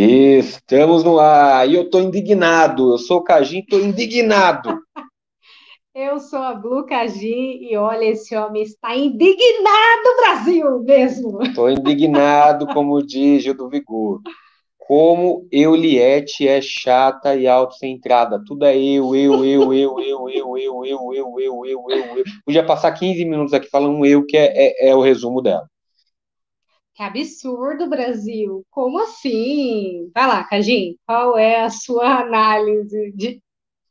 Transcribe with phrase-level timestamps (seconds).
[0.00, 1.68] Estamos no ar.
[1.68, 2.92] E eu tô indignado.
[2.92, 4.78] Eu sou o Cajim, tô indignado.
[5.92, 11.52] Eu sou a Blue Cajim e olha, esse homem está indignado, Brasil, mesmo.
[11.52, 14.20] Tô indignado, como diz Gil do Vigor.
[14.78, 18.40] Como Euliette é chata e autocentrada.
[18.46, 22.24] Tudo é eu, eu, eu, eu, eu, eu, eu, eu, eu, eu, eu, eu, eu.
[22.46, 25.68] Podia passar 15 minutos aqui falando eu, que é, é, é o resumo dela.
[26.98, 28.66] Que absurdo, Brasil!
[28.72, 30.10] Como assim?
[30.12, 33.40] Vai lá, Cajim, qual é a sua análise de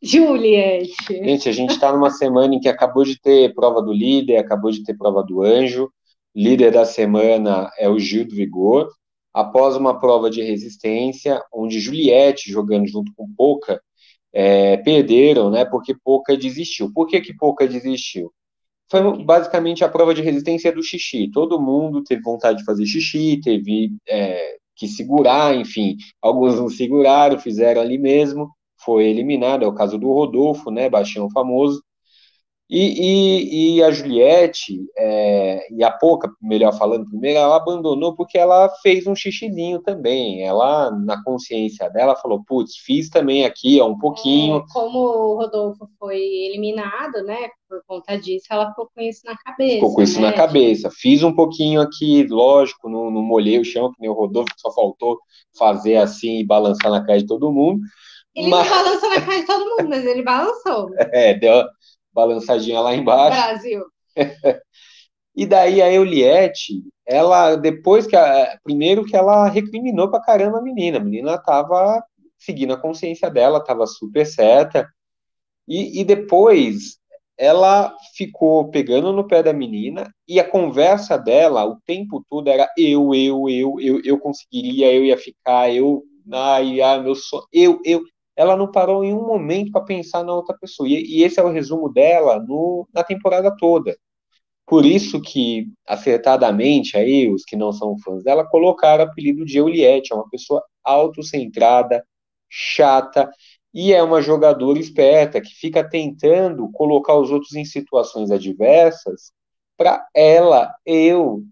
[0.02, 0.93] Juliette?
[1.09, 4.71] Gente, a gente está numa semana em que acabou de ter prova do líder, acabou
[4.71, 5.89] de ter prova do anjo.
[6.35, 8.89] Líder da semana é o Gil do Vigor.
[9.33, 13.81] Após uma prova de resistência, onde Juliette, jogando junto com Pouca,
[14.33, 15.63] é, perderam, né?
[15.63, 16.91] Porque Pouca desistiu.
[16.94, 18.33] Por que, que Pouca desistiu?
[18.89, 21.29] Foi basicamente a prova de resistência do xixi.
[21.31, 25.97] Todo mundo teve vontade de fazer xixi, teve é, que segurar, enfim.
[26.21, 28.49] Alguns não seguraram, fizeram ali mesmo.
[28.83, 31.83] Foi eliminado, é o caso do Rodolfo, né, baixinho famoso.
[32.69, 38.37] E, e, e, a Juliette, é, e a Pouca, melhor falando primeiro, ela abandonou porque
[38.37, 40.43] ela fez um xixizinho também.
[40.43, 44.57] Ela, na consciência dela, falou: putz, fiz também aqui, ó, um pouquinho.
[44.57, 49.38] É, como o Rodolfo foi eliminado, né, por conta disso, ela ficou com isso na
[49.38, 49.75] cabeça.
[49.75, 50.27] Ficou com isso né?
[50.27, 50.89] na cabeça.
[50.91, 54.73] Fiz um pouquinho aqui, lógico, não, não molhei o chão, que nem o Rodolfo, só
[54.73, 55.17] faltou
[55.57, 57.79] fazer assim e balançar na cara de todo mundo.
[58.35, 58.69] Ele mas...
[58.69, 60.89] não balançou na cara de todo mundo, mas ele balançou.
[61.11, 61.63] É, deu
[62.17, 63.39] balançadinha lá embaixo.
[63.39, 63.85] Brasil.
[65.35, 70.61] e daí a Euliette, ela, depois que, a, primeiro que ela recriminou pra caramba a
[70.61, 72.03] menina, a menina tava
[72.39, 74.88] seguindo a consciência dela, tava super certa,
[75.67, 76.97] e, e depois
[77.38, 82.67] ela ficou pegando no pé da menina e a conversa dela o tempo todo era
[82.75, 87.79] eu, eu, eu, eu, eu conseguiria, eu ia ficar, eu, ai, ai, meu sonho, eu,
[87.85, 88.01] eu
[88.38, 90.88] ela não parou em um momento para pensar na outra pessoa.
[90.88, 93.98] E, e, esse é o resumo dela no, na temporada toda.
[94.66, 99.58] Por isso que, acertadamente, aí, os que não são fãs dela, colocaram o apelido de
[99.58, 102.06] Euliette, é uma pessoa autocentrada,
[102.50, 103.30] chata,
[103.74, 109.31] e é uma jogadora esperta, que fica tentando colocar os outros em situações adversas
[109.78, 111.44] para ela, eu,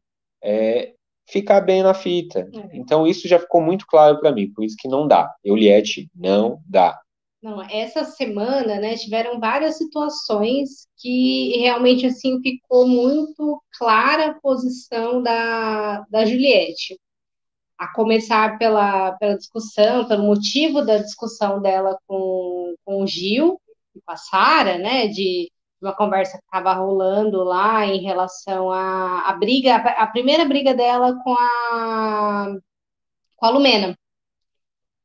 [0.44, 0.95] é,
[1.28, 2.50] ficar bem na fita.
[2.54, 2.78] É.
[2.78, 5.34] Então isso já ficou muito claro para mim, por isso que não dá.
[5.44, 7.00] Euliette não dá.
[7.42, 15.22] Não, essa semana, né, tiveram várias situações que realmente assim ficou muito clara a posição
[15.22, 17.00] da, da Juliette.
[17.78, 23.62] A começar pela, pela discussão, pelo motivo da discussão dela com, com o Gil
[23.94, 29.36] e com a Sara, né, de uma conversa que estava rolando lá em relação à,
[29.40, 32.56] briga, a, a, primeira briga dela com a,
[33.36, 33.98] com a Lumena.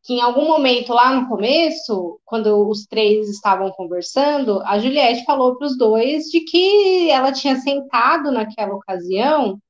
[0.02, 5.56] Que em algum momento lá no começo, quando os três estavam conversando, a Juliette falou
[5.56, 9.60] para os dois de que ela tinha sentado naquela ocasião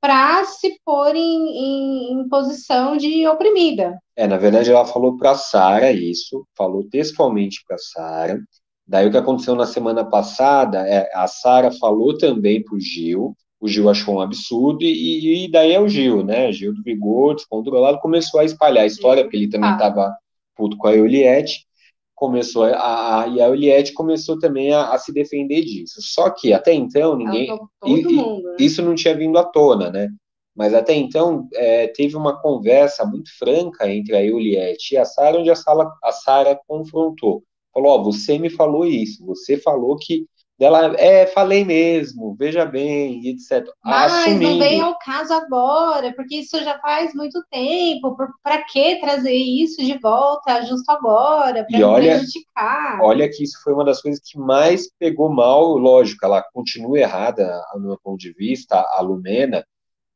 [0.00, 3.98] para se pôr em, em, em, posição de oprimida.
[4.14, 8.40] É, na verdade, ela falou para Sara isso, falou textualmente para Sara,
[8.88, 13.36] Daí o que aconteceu na semana passada, é, a Sara falou também para o Gil,
[13.60, 16.50] o Gil achou um absurdo, e, e, daí é o Gil, né?
[16.52, 20.16] Gil do Vigor, descontrolado, começou a espalhar a história, porque ele também estava ah.
[20.56, 21.66] puto com a Euliette,
[22.14, 26.00] começou a, a, e a Euliette começou também a, a, se defender disso.
[26.00, 27.54] Só que até então ninguém.
[27.84, 28.56] E, mundo, né?
[28.58, 30.08] Isso não tinha vindo à tona, né?
[30.56, 35.38] Mas até então é, teve uma conversa muito franca entre a Euliette e a Sara,
[35.38, 37.44] onde a Sara confrontou
[37.82, 40.26] falou, ó, você me falou isso, você falou que
[40.58, 43.64] dela, é, falei mesmo, veja bem, etc.
[43.84, 44.50] Mas Assumindo.
[44.50, 49.80] não vem ao caso agora, porque isso já faz muito tempo, para que trazer isso
[49.84, 53.00] de volta justo agora, para olha, prejudicar?
[53.00, 57.62] Olha que isso foi uma das coisas que mais pegou mal, lógico, ela continua errada,
[57.74, 59.64] no meu ponto de vista, a Lumena,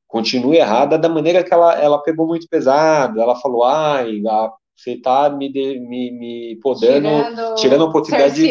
[0.08, 4.92] continua errada da maneira que ela, ela pegou muito pesado, ela falou, ai, a você
[4.92, 8.48] está me, me, me podando, tirando, tirando a oportunidade, de,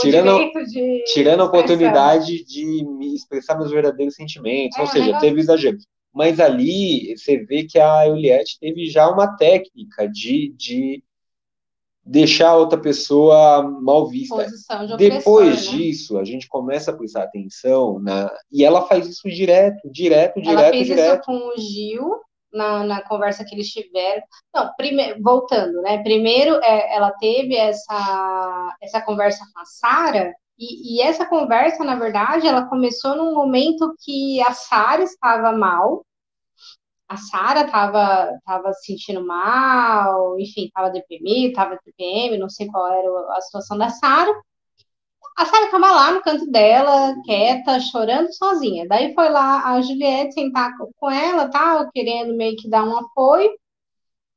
[0.00, 5.40] tirando, de tirando a oportunidade de me expressar meus verdadeiros sentimentos, é, ou seja, teve
[5.40, 5.78] exagero.
[6.14, 11.02] Mas ali você vê que a Juliette teve já uma técnica de, de
[12.04, 14.46] deixar a outra pessoa mal vista.
[14.96, 15.76] De Depois né?
[15.76, 20.58] disso, a gente começa a prestar atenção na e ela faz isso direto, direto, direto,
[20.58, 21.20] ela fez direto.
[21.20, 24.22] Isso com o Gil na, na conversa que eles tiveram.
[24.54, 26.02] Não, primeiro, voltando, né?
[26.02, 31.94] Primeiro, é, ela teve essa, essa conversa com a Sara, e, e, essa conversa, na
[31.94, 36.04] verdade, ela começou num momento que a Sara estava mal,
[37.08, 42.86] a Sara estava tava se sentindo mal, enfim, estava deprimida, estava TPM, não sei qual
[42.88, 44.30] era a situação da Sara.
[45.38, 48.88] A Sara estava lá no canto dela, quieta, chorando sozinha.
[48.88, 53.48] Daí foi lá a Juliette sentar com ela, tal, querendo meio que dar um apoio.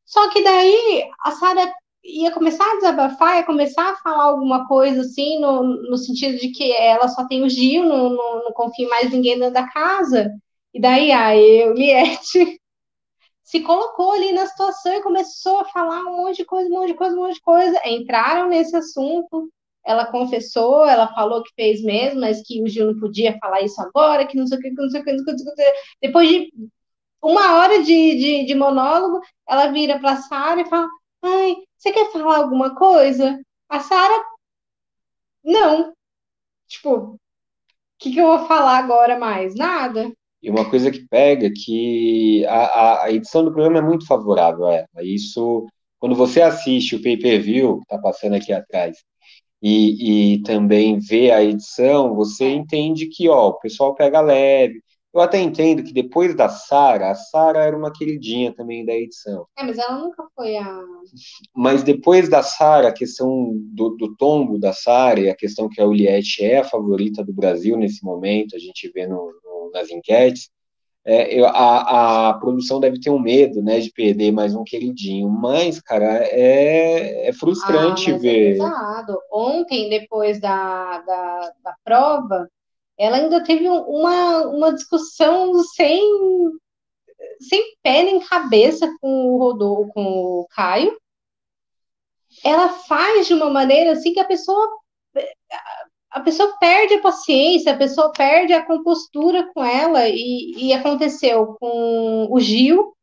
[0.06, 5.02] Só que daí a Sara ia começar a desabafar, ia começar a falar alguma coisa
[5.02, 8.88] assim, no, no sentido de que ela só tem o Gil, não, não, não confia
[8.88, 10.32] mais ninguém dentro da casa.
[10.72, 12.60] E daí a Eliette
[13.44, 16.90] se colocou ali na situação e começou a falar um monte de coisa, um monte
[16.90, 17.82] de coisa, um monte de coisa.
[17.88, 19.52] Entraram nesse assunto,
[19.86, 23.82] ela confessou, ela falou que fez mesmo, mas que o Gil não podia falar isso
[23.82, 25.74] agora, que não sei o que, que não sei o que, não sei o que.
[26.02, 26.52] Depois de
[27.22, 30.88] uma hora de, de, de monólogo, ela vira para a Sara e fala:
[31.24, 33.40] Ai, você quer falar alguma coisa?
[33.70, 34.24] A Sara,
[35.44, 35.94] não.
[36.68, 37.20] Tipo, o
[38.00, 39.56] que, que eu vou falar agora mais?
[39.56, 40.12] Nada.
[40.42, 44.66] E uma coisa que pega é que a, a, edição do programa é muito favorável
[44.66, 45.04] a ela.
[45.04, 45.68] Isso,
[46.00, 48.98] quando você assiste o pay-per-view, que está passando aqui atrás,
[49.62, 54.82] e, e também vê a edição, você entende que ó, o pessoal pega leve,
[55.14, 59.46] eu até entendo que depois da Sara, a Sara era uma queridinha também da edição.
[59.58, 60.82] É, mas ela nunca foi a.
[61.54, 65.82] Mas depois da Sara, a questão do, do tombo da Sara e a questão que
[65.82, 69.90] a Juliette é a favorita do Brasil nesse momento, a gente vê no, no, nas
[69.90, 70.50] enquetes,
[71.04, 75.82] é, a, a produção deve ter um medo, né, de perder mais um queridinho, mas,
[75.82, 78.50] cara, é, é frustrante ah, ver.
[78.50, 79.18] É pesado.
[79.32, 82.48] Ontem, depois da, da, da prova,
[82.98, 86.00] ela ainda teve uma, uma discussão sem,
[87.40, 90.96] sem pé nem cabeça com o Rodolfo, com o Caio.
[92.46, 94.70] Ela faz de uma maneira assim que a pessoa
[96.12, 101.56] a pessoa perde a paciência, a pessoa perde a compostura com ela, e, e aconteceu
[101.60, 102.94] com o Gil,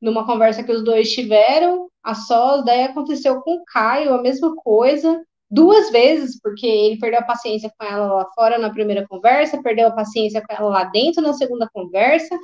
[0.00, 4.54] numa conversa que os dois tiveram, a sós, daí aconteceu com o Caio, a mesma
[4.56, 9.62] coisa, duas vezes, porque ele perdeu a paciência com ela lá fora na primeira conversa,
[9.62, 12.36] perdeu a paciência com ela lá dentro na segunda conversa,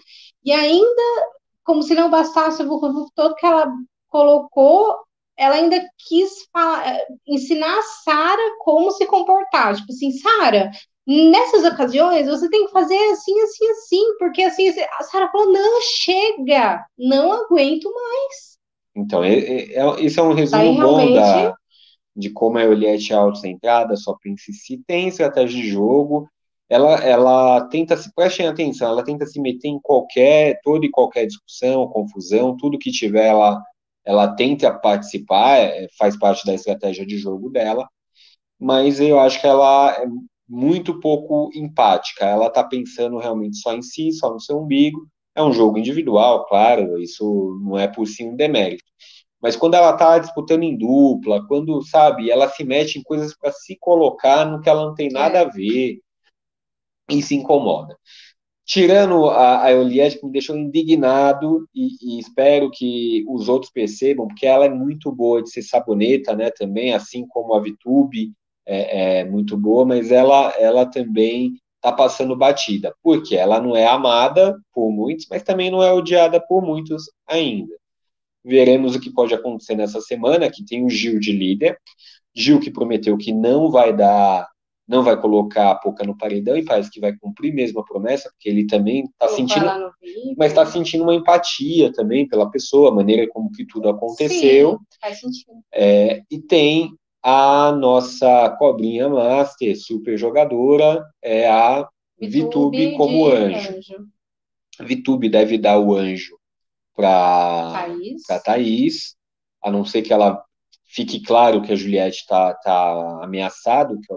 [0.45, 1.03] e ainda,
[1.65, 3.67] como se não bastasse o todo que ela
[4.09, 4.97] colocou,
[5.41, 9.75] ela ainda quis falar, ensinar a Sara como se comportar.
[9.75, 10.71] Tipo assim, Sara,
[11.07, 15.81] nessas ocasiões você tem que fazer assim, assim, assim, porque assim, a Sara falou: não,
[15.81, 18.59] chega, não aguento mais.
[18.95, 21.55] Então, é, é, é esse é um resumo bom da,
[22.15, 26.29] de como a Eliette é autocentrada, só pensa em si, tem estratégia de jogo,
[26.69, 31.27] ela, ela tenta se, prestem atenção, ela tenta se meter em qualquer, toda e qualquer
[31.27, 33.61] discussão, confusão, tudo que tiver, ela,
[34.05, 37.89] ela tenta participar, é, faz parte da estratégia de jogo dela,
[38.59, 40.07] mas eu acho que ela é
[40.49, 45.43] muito pouco empática, ela está pensando realmente só em si, só no seu umbigo, é
[45.43, 48.85] um jogo individual, claro, isso não é por si um demérito,
[49.41, 53.51] mas quando ela está disputando em dupla, quando, sabe, ela se mete em coisas para
[53.53, 55.43] se colocar no que ela não tem nada é.
[55.43, 56.01] a ver
[57.09, 57.97] e se incomoda.
[58.71, 64.29] Tirando a, a Eliette, que me deixou indignado, e, e, espero que os outros percebam,
[64.29, 68.33] porque ela é muito boa de ser saboneta, né, também, assim como a Vitube
[68.65, 73.89] é, é muito boa, mas ela, ela também está passando batida, porque ela não é
[73.89, 77.75] amada por muitos, mas também não é odiada por muitos ainda.
[78.45, 81.77] Veremos o que pode acontecer nessa semana, que tem o Gil de líder.
[82.33, 84.49] Gil que prometeu que não vai dar,
[84.91, 88.29] não vai colocar a Poca no paredão e parece que vai cumprir mesmo a promessa,
[88.29, 89.67] porque ele também está sentindo,
[90.37, 94.73] mas está sentindo uma empatia também pela pessoa, a maneira como que tudo aconteceu.
[94.73, 95.53] Sim, faz sentido.
[95.73, 96.93] É, e tem
[97.23, 101.89] a nossa cobrinha master, super jogadora, é a
[102.21, 103.77] Vitube, como anjo.
[103.77, 104.09] anjo.
[104.81, 106.37] Vitube deve dar o anjo
[106.97, 108.43] para Thaís.
[108.45, 109.17] Thaís,
[109.63, 110.43] a não ser que ela
[110.85, 114.13] fique claro que a Juliette está tá ameaçado, que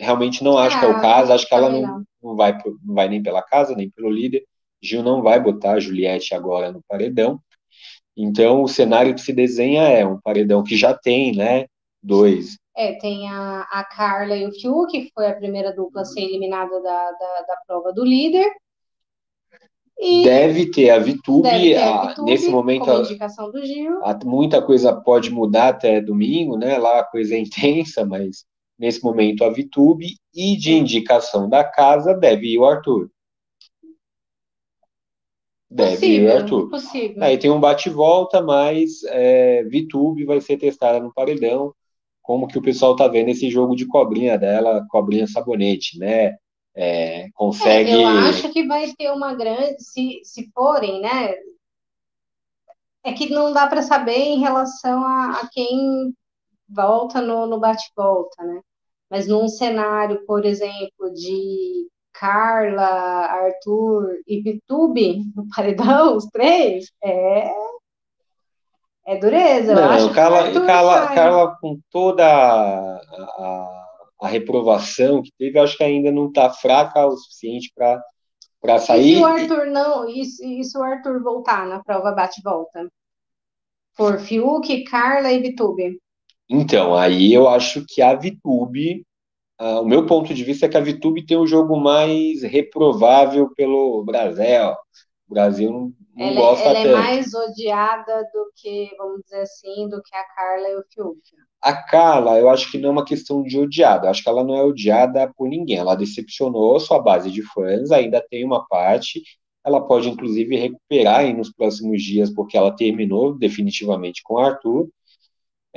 [0.00, 2.94] realmente não acho que é o ah, caso, acho que ela não, não, vai, não
[2.94, 4.44] vai nem pela casa, nem pelo líder.
[4.82, 7.40] Gil não vai botar a Juliette agora no paredão.
[8.16, 11.66] Então, o cenário que se desenha é um paredão que já tem, né,
[12.02, 12.56] dois.
[12.76, 16.20] É, tem a, a Carla e o Fiuk, que foi a primeira dupla a ser
[16.20, 18.50] eliminada da, da, da prova do líder.
[19.98, 24.04] E deve ter a Vitube, ter a Vitube nesse momento a, indicação do Gil.
[24.04, 26.76] A, muita coisa pode mudar até domingo, né?
[26.76, 28.44] Lá a coisa é intensa, mas
[28.78, 33.10] nesse momento a Vitube e de indicação da casa deve ir o Arthur.
[35.68, 36.70] Deve possível, ir o Arthur.
[36.70, 37.22] Possível.
[37.22, 41.74] Aí tem um bate-volta, mas é, Vitube vai ser testada no paredão.
[42.22, 46.36] Como que o pessoal tá vendo esse jogo de cobrinha dela, cobrinha sabonete, né?
[46.76, 47.90] é, consegue.
[47.90, 49.82] É, eu acho que vai ter uma grande.
[49.82, 51.34] Se, se forem, né?
[53.02, 56.14] É que não dá para saber em relação a, a quem
[56.68, 58.60] volta no, no bate-volta, né?
[59.10, 62.82] Mas num cenário, por exemplo, de Carla,
[63.26, 67.50] Arthur e Vitube no paredão, os três, é.
[69.08, 69.72] É dureza.
[69.72, 73.86] Não, eu acho Carla, Carla, Carla, com toda a, a,
[74.22, 77.72] a, reprovação que teve, acho que ainda não está fraca o suficiente
[78.60, 79.12] para sair.
[79.12, 82.90] E se o Arthur não, e, e se o Arthur voltar na prova bate-volta?
[83.96, 86.00] Por Fiuk, Carla e Vitube.
[86.48, 89.04] Então, aí eu acho que a Vitube,
[89.60, 92.42] uh, o meu ponto de vista é que a Vitube tem o um jogo mais
[92.42, 94.74] reprovável pelo Brasil.
[95.28, 96.88] O Brasil não, não ela, é, gosta ela tanto.
[96.88, 100.84] Ela é mais odiada do que, vamos dizer assim, do que a Carla e o
[100.92, 101.20] Fiuk.
[101.60, 104.06] A Carla, eu acho que não é uma questão de odiada.
[104.06, 105.78] Eu acho que ela não é odiada por ninguém.
[105.78, 109.20] Ela decepcionou sua base de fãs, ainda tem uma parte.
[109.64, 114.88] Ela pode, inclusive, recuperar aí nos próximos dias, porque ela terminou definitivamente com o Arthur.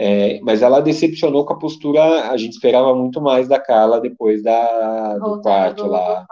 [0.02, 4.42] É, mas ela decepcionou com a postura, a gente esperava muito mais da Carla depois
[4.42, 6.26] da, do quarto do, lá.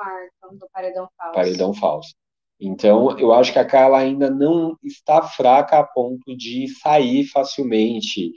[0.50, 1.34] Do, paredão falso.
[1.36, 2.16] Paredão falso.
[2.62, 8.32] Então, eu acho que a Carla ainda não está fraca a ponto de sair facilmente.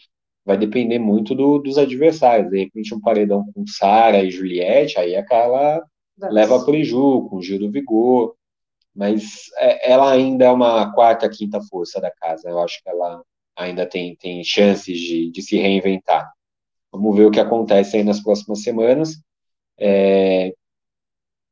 [0.45, 2.51] Vai depender muito do, dos adversários.
[2.51, 5.81] De repente, um paredão com Sara e Juliette, aí a Carla
[6.19, 6.35] Nossa.
[6.35, 8.35] leva preju, com Gil do Vigor.
[8.93, 12.51] Mas é, ela ainda é uma quarta, quinta força da casa.
[12.51, 13.23] Eu acho que ela
[13.57, 16.31] ainda tem, tem chances de, de se reinventar.
[16.93, 19.21] Vamos ver o que acontece aí nas próximas semanas.
[19.79, 20.53] É,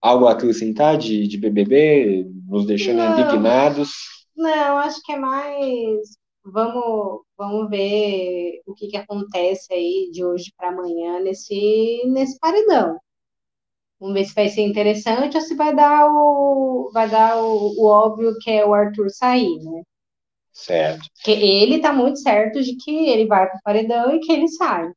[0.01, 3.91] algo a acrescentar de, de BBB, nos deixando não, indignados?
[4.37, 6.19] Não, acho que é mais.
[6.45, 12.99] Vamos, vamos ver o que, que acontece aí de hoje para amanhã nesse, nesse paredão.
[14.01, 17.87] Vamos ver se vai ser interessante ou se vai dar o, vai dar o, o
[17.87, 19.83] óbvio que é o Arthur sair, né?
[20.59, 21.07] Certo.
[21.15, 24.49] Porque ele está muito certo de que ele vai para o paredão e que ele
[24.49, 24.91] sai.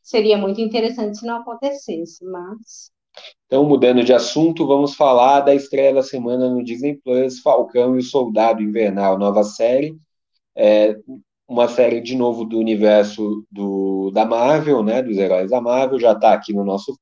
[0.00, 2.92] Seria muito interessante se não acontecesse, mas.
[3.46, 7.98] Então, mudando de assunto, vamos falar da estreia da semana no Disney Plus, Falcão e
[7.98, 9.96] o Soldado Invernal, nova série.
[10.54, 10.96] É
[11.48, 15.02] uma série, de novo, do universo do, da Marvel, né?
[15.02, 16.96] Dos heróis da Marvel, já está aqui no nosso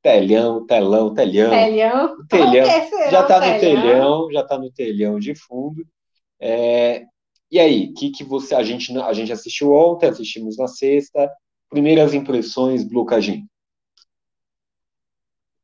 [0.00, 1.50] telhão, telão, telhão.
[1.50, 2.16] Telhão.
[2.26, 2.66] telhão.
[3.10, 5.84] Já está no telhão, já está no telhão de fundo.
[6.44, 7.04] É,
[7.52, 11.30] e aí, que que você a gente a gente assistiu ontem, assistimos na sexta.
[11.70, 13.46] Primeiras impressões, Blue Cagin.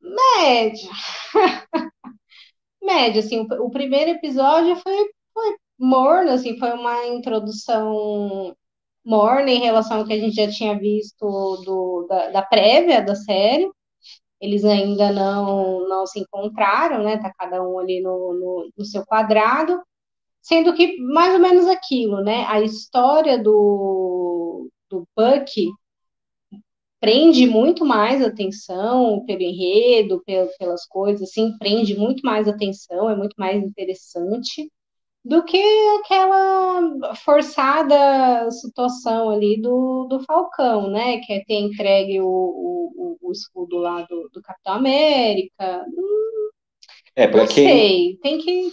[0.01, 0.89] Média.
[2.81, 8.55] Média, assim, o, o, primeiro episódio foi, foi morno, assim, foi uma introdução
[9.05, 11.25] morna em relação ao que a gente já tinha visto
[11.65, 13.69] do, da, da prévia da série.
[14.39, 17.17] Eles ainda não, não se encontraram, né?
[17.17, 19.81] Tá cada um ali no, no, no seu quadrado.
[20.41, 22.45] Sendo que mais ou menos aquilo, né?
[22.47, 25.69] A história do, do Buck
[26.99, 33.35] prende muito mais atenção pelo enredo, pelas coisas, assim, prende muito mais atenção, é muito
[33.37, 34.69] mais interessante
[35.23, 35.61] do que
[36.01, 41.19] aquela forçada situação ali do, do Falcão, né?
[41.19, 45.85] Que é ter entregue o, o, o escudo lá do, do Capitão América.
[45.87, 46.49] Hum,
[47.15, 48.71] é, para quem sei, tem que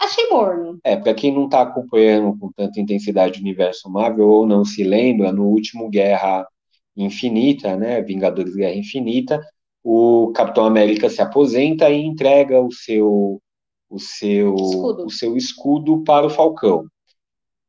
[0.00, 0.78] Achei morno.
[0.84, 4.84] É, para quem não está acompanhando com tanta intensidade o universo Marvel ou não se
[4.84, 6.46] lembra, no último Guerra
[6.96, 9.40] Infinita, né, Vingadores Guerra Infinita,
[9.82, 13.40] o Capitão América se aposenta e entrega o seu
[13.90, 15.06] o seu escudo.
[15.06, 16.86] o seu escudo para o Falcão.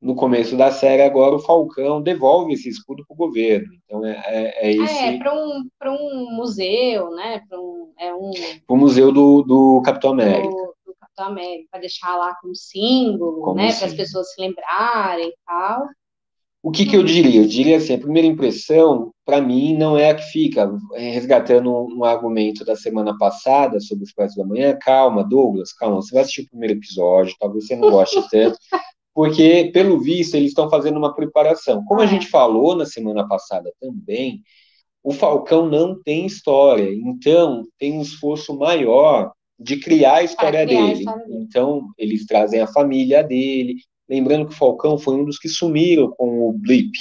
[0.01, 3.67] No começo da série agora o Falcão devolve esse escudo para o governo.
[3.83, 5.03] Então é, é, é esse.
[5.03, 7.41] É, para um, um museu, né?
[7.49, 8.31] Para um, é um...
[8.67, 10.49] o museu do, do Capitão América.
[10.49, 10.74] Do
[11.15, 15.35] Capitão América, para deixar lá como símbolo, como né, para as pessoas se lembrarem e
[15.45, 15.87] tal.
[16.61, 17.41] O que, que eu diria?
[17.41, 20.69] Eu diria assim, a primeira impressão, para mim, não é a que fica.
[20.95, 25.97] Resgatando um, um, argumento da semana passada sobre os Expresso da Manhã, calma, Douglas, calma,
[25.97, 28.57] você vai assistir o primeiro episódio, talvez você não goste tanto,
[29.13, 31.85] porque, pelo visto, eles estão fazendo uma preparação.
[31.85, 32.07] Como a é.
[32.07, 34.41] gente falou na semana passada também,
[35.03, 40.81] o Falcão não tem história, então tem um esforço maior de criar a história criar
[40.81, 40.91] dele.
[40.91, 41.43] A história dele.
[41.43, 43.75] Então, eles trazem a família dele.
[44.07, 46.91] Lembrando que o Falcão foi um dos que sumiram com o Blip.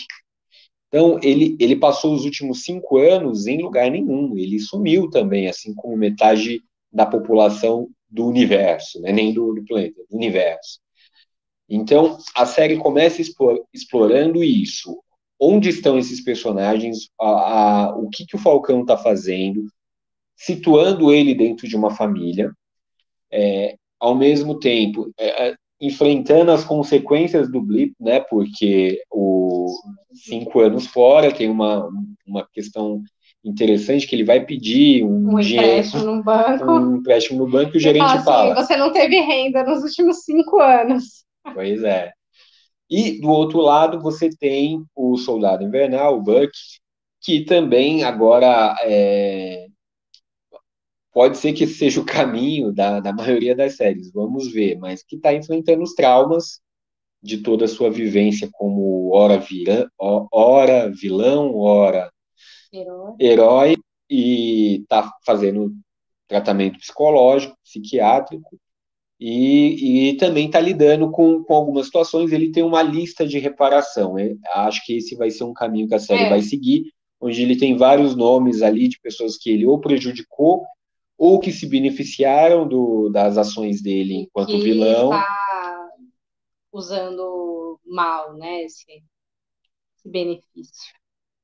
[0.89, 4.39] Então, ele, ele passou os últimos cinco anos em lugar nenhum.
[4.39, 9.13] Ele sumiu também, assim como metade da população do universo, né?
[9.13, 10.79] nem do, do planeta, do universo.
[11.69, 13.21] Então, a série começa
[13.73, 14.97] explorando isso.
[15.41, 17.09] Onde estão esses personagens?
[17.21, 19.67] A, a, o que, que o Falcão está fazendo?
[20.37, 22.53] Situando ele dentro de uma família,
[23.33, 28.21] é, ao mesmo tempo é, é enfrentando as consequências do blip, né?
[28.21, 29.67] Porque o
[30.13, 31.89] cinco anos fora tem uma,
[32.27, 33.03] uma questão
[33.45, 37.77] interessante que ele vai pedir um, um empréstimo no banco, um empréstimo no banco e
[37.77, 41.25] o gerente fala, assim, fala, você não teve renda nos últimos cinco anos.
[41.53, 42.11] Pois é.
[42.89, 46.51] E do outro lado você tem o Soldado Invernal, o Buck,
[47.21, 49.67] que também agora é,
[51.15, 55.15] pode ser que seja o caminho da, da maioria das séries, vamos ver, mas que
[55.15, 56.61] está enfrentando os traumas
[57.23, 62.11] de toda a sua vivência como ora, vira, ora vilão, ora
[62.73, 63.77] herói, herói
[64.11, 65.73] e está fazendo
[66.27, 68.59] tratamento psicológico, psiquiátrico,
[69.19, 72.33] e, e também está lidando com, com algumas situações.
[72.33, 74.19] Ele tem uma lista de reparação.
[74.19, 76.29] Eu acho que esse vai ser um caminho que a série é.
[76.29, 76.85] vai seguir,
[77.21, 80.65] onde ele tem vários nomes ali de pessoas que ele ou prejudicou
[81.25, 85.11] ou que se beneficiaram do, das ações dele enquanto que vilão.
[85.11, 85.89] Está
[86.71, 89.03] usando mal, né, esse,
[89.97, 90.93] esse benefício.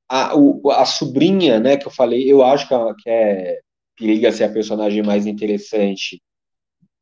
[0.07, 3.61] A, o, a sobrinha, né, que eu falei, eu acho que, é, que é
[3.97, 6.23] periga ser a personagem mais interessante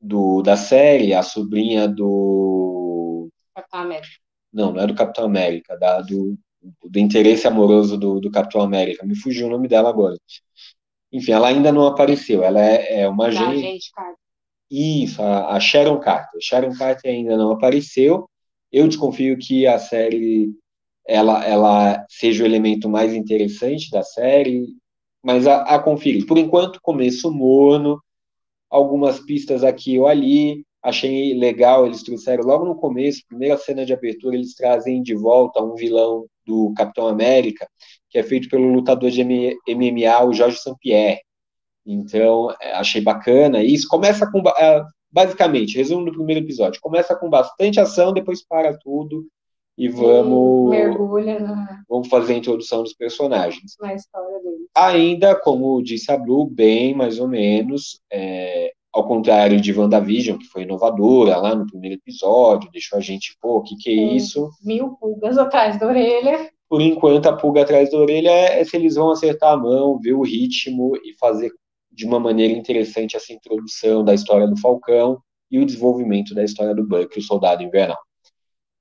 [0.01, 3.29] do, da série, a sobrinha do.
[3.57, 4.17] Capitão América.
[4.53, 6.39] Não, não é do Capitão América, da, do,
[6.85, 9.05] do interesse amoroso do, do Capitão América.
[9.05, 10.15] Me fugiu o nome dela agora.
[11.13, 12.43] Enfim, ela ainda não apareceu.
[12.43, 13.91] Ela é, é uma agente.
[14.71, 16.41] Isso, a, a Sharon Carter.
[16.41, 18.29] Sharon Carter ainda não apareceu.
[18.71, 20.51] Eu desconfio que a série
[21.07, 24.67] ela, ela seja o elemento mais interessante da série,
[25.23, 26.27] mas a, a conferir.
[26.27, 27.99] Por enquanto, começo morno,
[28.69, 30.65] algumas pistas aqui ou ali.
[30.83, 35.63] Achei legal, eles trouxeram logo no começo, primeira cena de abertura, eles trazem de volta
[35.63, 37.69] um vilão do Capitão América,
[38.11, 41.21] que é feito pelo lutador de MMA, o Jorge St-Pierre.
[41.87, 43.63] Então, é, achei bacana.
[43.63, 48.45] E isso começa com, é, basicamente, resumo do primeiro episódio, começa com bastante ação, depois
[48.47, 49.27] para tudo
[49.79, 51.85] e vamos mergulha na...
[51.89, 53.77] vamos fazer a introdução dos personagens.
[53.81, 54.67] Na história deles.
[54.75, 60.47] Ainda, como disse a Blue, bem mais ou menos, é, ao contrário de WandaVision, que
[60.47, 64.51] foi inovadora lá no primeiro episódio, deixou a gente, pô, o que, que é isso?
[64.63, 66.51] Mil pulgas atrás da orelha.
[66.69, 69.99] Por enquanto, a pulga atrás da orelha é, é se eles vão acertar a mão,
[69.99, 71.53] ver o ritmo e fazer
[71.91, 75.21] de uma maneira interessante essa introdução da história do Falcão
[75.51, 77.99] e o desenvolvimento da história do Buck, o Soldado Invernal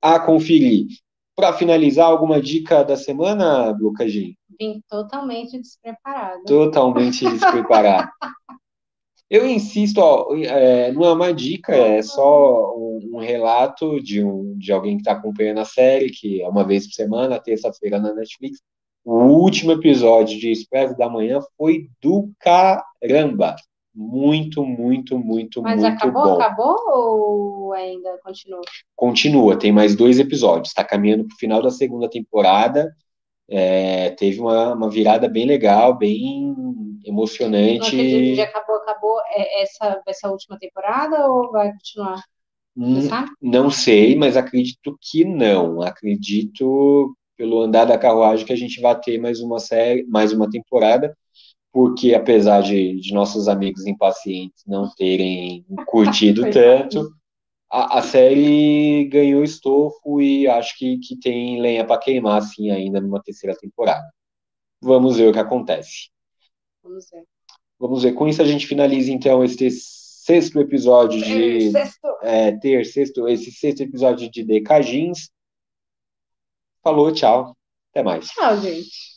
[0.02, 0.88] a conferir.
[1.36, 6.44] Para finalizar, alguma dica da semana, Lucas Vim totalmente despreparada.
[6.46, 8.10] Totalmente despreparada.
[9.30, 14.58] Eu insisto, ó, é, não é uma dica, é só um, um relato de, um,
[14.58, 18.14] de alguém que está acompanhando a série, que é uma vez por semana, terça-feira na
[18.14, 18.62] Netflix.
[19.04, 23.56] O último episódio de Expresso da Manhã foi do caramba
[23.98, 26.34] muito, muito, muito, Mas muito acabou, bom.
[26.36, 28.62] acabou ou ainda continua?
[28.96, 30.68] Continua, tem mais dois episódios.
[30.68, 32.94] Está caminhando para o final da segunda temporada.
[33.50, 36.54] É, teve uma, uma, virada bem legal, bem
[37.06, 37.96] emocionante.
[37.96, 39.20] Não já acabou, acabou.
[39.30, 42.24] É, essa vai ser a última temporada ou vai continuar?
[42.76, 43.08] Hum,
[43.42, 45.82] não sei, mas acredito que não.
[45.82, 50.50] Acredito pelo andar da carruagem que a gente vai ter mais uma série, mais uma
[50.50, 51.16] temporada
[51.78, 57.12] porque apesar de, de nossos amigos impacientes não terem curtido tanto,
[57.72, 63.00] a, a, série ganhou estofo e acho que, que tem lenha para queimar assim ainda
[63.00, 64.10] numa terceira temporada.
[64.82, 66.10] Vamos ver o que acontece.
[66.88, 67.24] Vamos ver.
[67.78, 68.14] Vamos ver.
[68.14, 72.08] Com isso a gente finaliza então este sexto episódio de sexto.
[72.22, 75.30] É, ter sexto esse sexto episódio de Decagins.
[76.82, 77.56] Falou, tchau.
[77.92, 78.28] Até mais.
[78.28, 79.08] Tchau, gente.